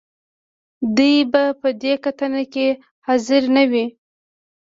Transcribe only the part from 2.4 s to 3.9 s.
کې حاضر نه وي.